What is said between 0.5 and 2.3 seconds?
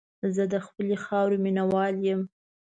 د خپلې خاورې مینه وال یم.